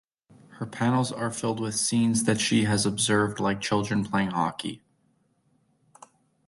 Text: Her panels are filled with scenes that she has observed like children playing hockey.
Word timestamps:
Her 0.53 0.65
panels 0.65 1.11
are 1.11 1.29
filled 1.29 1.59
with 1.59 1.75
scenes 1.75 2.23
that 2.23 2.41
she 2.41 2.63
has 2.63 2.87
observed 2.87 3.39
like 3.39 3.61
children 3.61 4.03
playing 4.03 4.31
hockey. 4.31 4.81